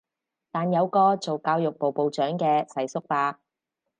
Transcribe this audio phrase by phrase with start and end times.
[0.49, 3.37] 但有個做教育部部長嘅世叔伯